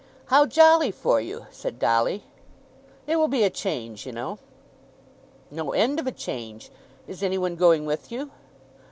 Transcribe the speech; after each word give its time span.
"How 0.29 0.47
jolly 0.47 0.89
for 0.89 1.21
you!" 1.21 1.45
said 1.51 1.77
Dolly. 1.77 2.23
"It 3.05 3.17
will 3.17 3.27
be 3.27 3.43
a 3.43 3.51
change, 3.51 4.03
you 4.07 4.11
know." 4.11 4.39
"No 5.51 5.73
end 5.73 5.99
of 5.99 6.07
a 6.07 6.11
change. 6.11 6.71
Is 7.07 7.21
any 7.21 7.37
one 7.37 7.55
going 7.55 7.85
with 7.85 8.11
you?" 8.11 8.31